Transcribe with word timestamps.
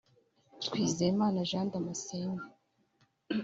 Twizerimana 0.65 1.47
Jean 1.49 1.67
Damascène 1.73 2.37